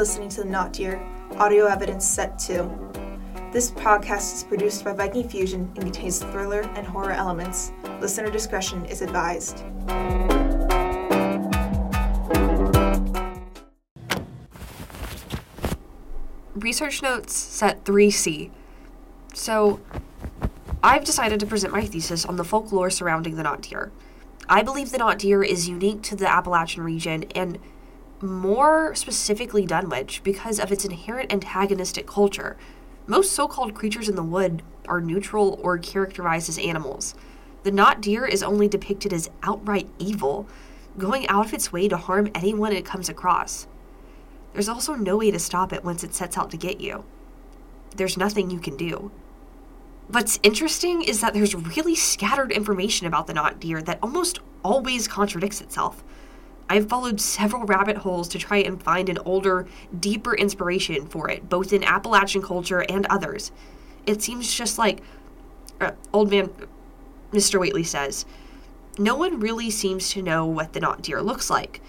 [0.00, 0.98] listening to The Not Deer,
[1.36, 2.90] Audio Evidence Set 2.
[3.52, 7.70] This podcast is produced by Viking Fusion and contains thriller and horror elements.
[8.00, 9.62] Listener discretion is advised.
[16.54, 18.50] Research Notes Set 3C.
[19.34, 19.80] So,
[20.82, 23.92] I've decided to present my thesis on the folklore surrounding the Not Deer.
[24.48, 27.58] I believe the Not Deer is unique to the Appalachian region and
[28.22, 32.56] more specifically Dunwich because of its inherent antagonistic culture.
[33.06, 37.14] Most so called creatures in the wood are neutral or characterized as animals.
[37.62, 40.46] The Not Deer is only depicted as outright evil,
[40.96, 43.66] going out of its way to harm anyone it comes across.
[44.52, 47.04] There's also no way to stop it once it sets out to get you.
[47.96, 49.10] There's nothing you can do.
[50.08, 55.06] What's interesting is that there's really scattered information about the Not Deer that almost always
[55.06, 56.02] contradicts itself.
[56.70, 59.66] I've followed several rabbit holes to try and find an older,
[59.98, 63.50] deeper inspiration for it, both in Appalachian culture and others.
[64.06, 65.02] It seems just like
[65.80, 66.48] uh, old man
[67.32, 67.58] Mr.
[67.58, 68.24] Whately says,
[68.98, 71.80] no one really seems to know what the not deer looks like.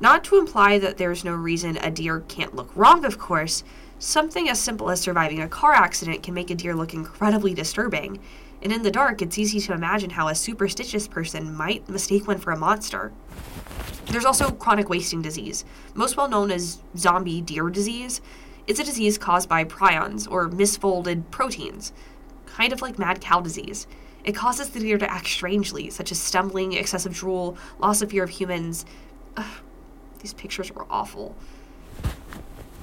[0.00, 3.62] Not to imply that there's no reason a deer can't look wrong, of course,
[4.00, 8.18] something as simple as surviving a car accident can make a deer look incredibly disturbing,
[8.60, 12.38] and in the dark, it's easy to imagine how a superstitious person might mistake one
[12.38, 13.12] for a monster.
[14.06, 18.20] There's also chronic wasting disease, most well known as zombie deer disease.
[18.66, 21.92] It's a disease caused by prions, or misfolded proteins,
[22.46, 23.86] kind of like mad cow disease.
[24.24, 28.24] It causes the deer to act strangely, such as stumbling, excessive drool, loss of fear
[28.24, 28.84] of humans.
[29.36, 29.60] Ugh,
[30.20, 31.36] these pictures were awful.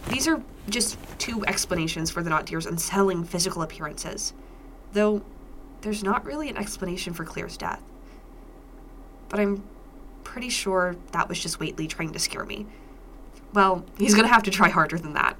[0.08, 4.34] These are just two explanations for the not deer's unsettling physical appearances,
[4.94, 5.22] though
[5.82, 7.82] there's not really an explanation for Claire's death.
[9.28, 9.64] But I'm
[10.34, 12.66] pretty sure that was just Whately trying to scare me.
[13.54, 15.38] Well, he's gonna have to try harder than that.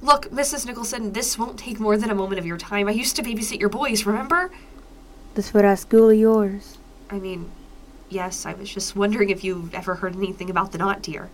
[0.00, 0.64] Look, Mrs.
[0.64, 2.88] Nicholson, this won't take more than a moment of your time.
[2.88, 4.50] I used to babysit your boys, remember?
[5.34, 6.78] This for that school of yours.
[7.10, 7.50] I mean,
[8.08, 11.28] yes, I was just wondering if you've ever heard anything about the not deer.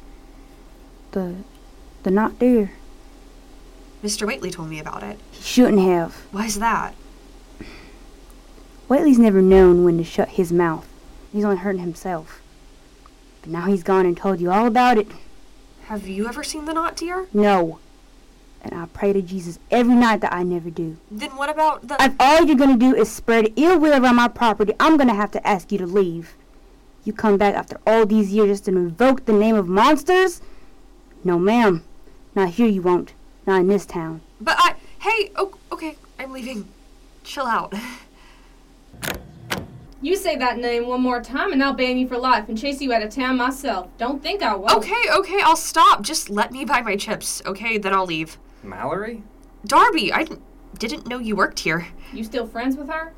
[1.13, 1.37] The
[2.03, 2.73] the not deer.
[4.03, 4.27] Mr.
[4.27, 5.21] Whately told me about it.
[5.31, 6.15] He shouldn't have.
[6.33, 6.95] Why's that?
[8.89, 10.88] Whately's never known when to shut his mouth.
[11.33, 12.41] He's only hurting himself.
[13.43, 15.09] But now he's gone and told you all about it.
[15.87, 17.29] Have you ever seen the not deer?
[17.33, 17.79] No.
[18.63, 20.97] And I pray to Jesus every night that I never do.
[21.11, 21.97] Then what about the.
[22.01, 25.31] If all you're gonna do is spread ill will around my property, I'm gonna have
[25.33, 26.35] to ask you to leave.
[27.05, 30.43] You come back after all these years just to invoke the name of monsters?
[31.25, 31.85] No, ma'am.
[32.35, 33.15] Not here you won't.
[33.47, 34.21] Not in this town.
[34.41, 34.75] But I.
[34.99, 36.69] Hey, oh, okay, I'm leaving.
[37.23, 37.73] Chill out.
[40.01, 42.81] You say that name one more time and I'll ban you for life and chase
[42.81, 43.89] you out of town myself.
[43.99, 44.71] Don't think I won't.
[44.73, 46.03] Okay, okay, I'll stop.
[46.03, 47.79] Just let me buy my chips, okay?
[47.79, 48.39] Then I'll leave.
[48.63, 49.25] Mallory?
[49.67, 50.43] Darby, I didn't,
[50.79, 51.89] didn't know you worked here.
[52.13, 53.13] You still friends with her?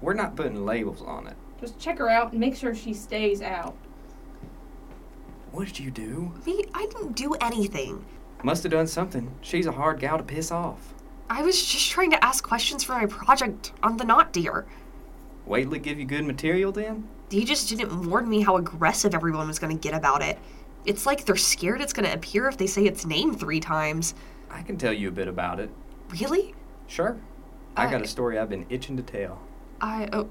[0.00, 1.36] We're not putting labels on it.
[1.60, 3.76] Just check her out and make sure she stays out.
[5.50, 6.32] What did you do?
[6.46, 8.04] Me, I didn't do anything.
[8.44, 9.34] Must have done something.
[9.40, 10.94] She's a hard gal to piss off.
[11.28, 14.66] I was just trying to ask questions for my project on the not deer.
[15.52, 17.06] Whately give you good material then?
[17.28, 20.38] He just didn't warn me how aggressive everyone was going to get about it.
[20.86, 24.14] It's like they're scared it's going to appear if they say its name three times.
[24.50, 25.68] I can tell you a bit about it.
[26.08, 26.54] Really?
[26.86, 27.18] Sure.
[27.76, 29.42] I got a uh, story I've been itching to tell.
[29.78, 30.08] I.
[30.14, 30.30] Oh.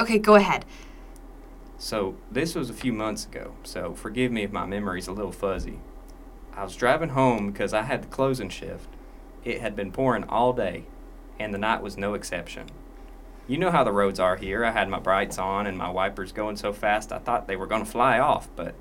[0.00, 0.64] Okay, go ahead.
[1.76, 5.32] So, this was a few months ago, so forgive me if my memory's a little
[5.32, 5.80] fuzzy.
[6.56, 8.88] I was driving home because I had the closing shift.
[9.44, 10.84] It had been pouring all day,
[11.38, 12.68] and the night was no exception.
[13.52, 14.64] You know how the roads are here.
[14.64, 17.66] I had my brights on and my wipers going so fast I thought they were
[17.66, 18.74] going to fly off, but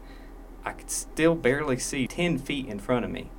[0.63, 3.31] I could still barely see 10 feet in front of me.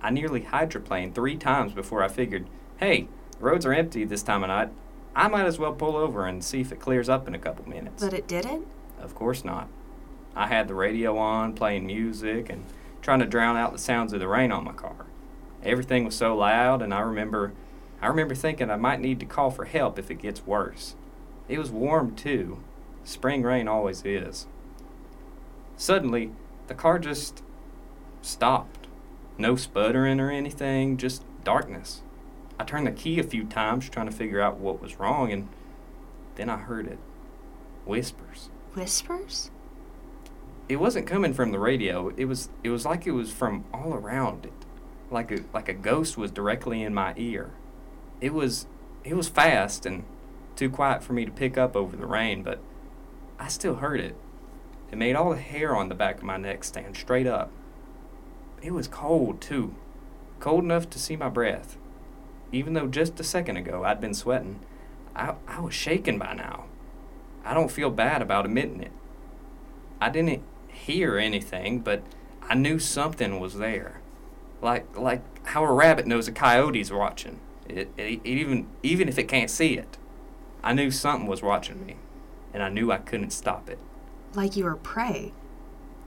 [0.00, 4.44] I nearly hydroplaned three times before I figured, hey, the roads are empty this time
[4.44, 4.68] of night.
[5.12, 7.68] I might as well pull over and see if it clears up in a couple
[7.68, 8.04] minutes.
[8.04, 8.68] But it didn't?
[9.00, 9.66] Of course not.
[10.36, 12.64] I had the radio on, playing music, and
[13.02, 15.06] trying to drown out the sounds of the rain on my car.
[15.64, 17.54] Everything was so loud, and I remember,
[18.02, 20.94] I remember thinking I might need to call for help if it gets worse.
[21.48, 22.62] It was warm too.
[23.04, 24.46] Spring rain always is.
[25.76, 26.32] Suddenly,
[26.66, 27.42] the car just
[28.22, 28.86] stopped.
[29.38, 32.02] No sputtering or anything, just darkness.
[32.58, 35.48] I turned the key a few times trying to figure out what was wrong, and
[36.36, 36.98] then I heard it.
[37.86, 39.50] Whispers Whispers?
[40.68, 42.12] it wasn't coming from the radio.
[42.16, 44.52] It was it was like it was from all around it.
[45.10, 47.50] Like a like a ghost was directly in my ear.
[48.20, 48.66] It was
[49.04, 50.04] it was fast and
[50.56, 52.60] too quiet for me to pick up over the rain, but
[53.38, 54.14] I still heard it.
[54.92, 57.50] It made all the hair on the back of my neck stand straight up.
[58.62, 59.74] it was cold too.
[60.38, 61.76] Cold enough to see my breath.
[62.52, 64.60] Even though just a second ago I'd been sweating,
[65.14, 66.64] I, I was shaking by now.
[67.44, 68.92] I don't feel bad about admitting it.
[70.00, 72.02] I didn't hear anything, but
[72.42, 74.00] I knew something was there.
[74.60, 77.40] Like like how a rabbit knows a coyote's watching.
[77.76, 79.98] It, it, it even even if it can't see it.
[80.62, 81.96] I knew something was watching me,
[82.52, 83.78] and I knew I couldn't stop it.
[84.34, 85.32] Like you were prey.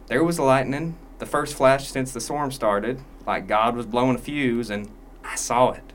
[0.07, 4.19] There was lightning, the first flash since the storm started, like God was blowing a
[4.19, 4.91] fuse, and
[5.23, 5.93] I saw it.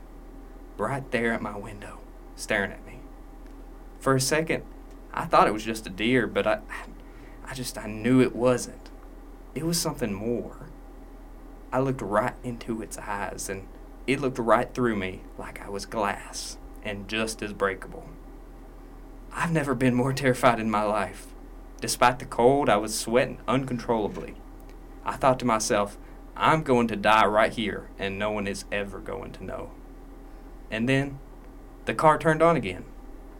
[0.77, 1.99] Right there at my window,
[2.35, 2.99] staring at me.
[3.99, 4.63] For a second,
[5.13, 6.59] I thought it was just a deer, but I
[7.45, 8.89] I just I knew it wasn't.
[9.55, 10.67] It was something more.
[11.71, 13.67] I looked right into its eyes and
[14.11, 18.09] it looked right through me like I was glass and just as breakable.
[19.31, 21.27] I've never been more terrified in my life.
[21.79, 24.33] Despite the cold, I was sweating uncontrollably.
[25.05, 25.97] I thought to myself,
[26.35, 29.71] I'm going to die right here, and no one is ever going to know.
[30.71, 31.19] And then,
[31.85, 32.85] the car turned on again.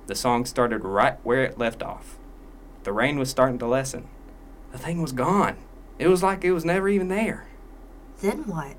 [0.05, 2.17] The song started right where it left off.
[2.83, 4.07] The rain was starting to lessen.
[4.71, 5.57] The thing was gone.
[5.97, 7.47] It was like it was never even there.
[8.21, 8.75] Then what?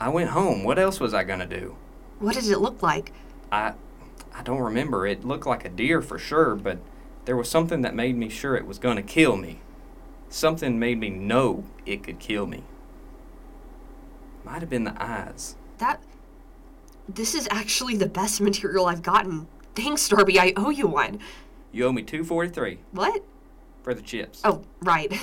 [0.00, 0.64] I went home.
[0.64, 1.76] What else was I going to do?
[2.18, 3.12] What did it look like?
[3.50, 3.74] I
[4.34, 5.06] I don't remember.
[5.06, 6.78] It looked like a deer for sure, but
[7.24, 9.60] there was something that made me sure it was going to kill me.
[10.28, 12.62] Something made me know it could kill me.
[14.44, 15.56] Might have been the eyes.
[15.78, 16.02] That.
[17.08, 19.48] This is actually the best material I've gotten.
[19.74, 20.38] Thanks, Darby.
[20.38, 21.18] I owe you one.
[21.72, 23.22] You owe me 243 What?
[23.82, 24.42] for the chips.
[24.44, 25.12] Oh, right.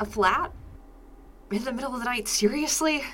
[0.00, 0.50] A flat?
[1.50, 2.26] In the middle of the night?
[2.26, 3.04] Seriously?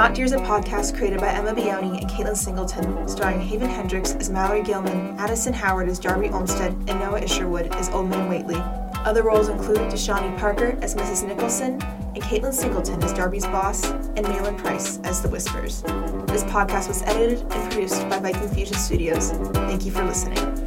[0.00, 4.14] Not Deer is a podcast created by Emma Bioni and Caitlin Singleton, starring Haven Hendricks
[4.14, 8.56] as Mallory Gilman, Addison Howard as Darby Olmstead, and Noah Isherwood as Old Man Whately.
[9.04, 11.28] Other roles include Deshawnee Parker as Mrs.
[11.28, 11.72] Nicholson,
[12.14, 15.82] and Caitlin Singleton as Darby's boss, and Malin Price as The Whispers.
[16.28, 19.32] This podcast was edited and produced by Viking Fusion Studios.
[19.52, 20.59] Thank you for listening.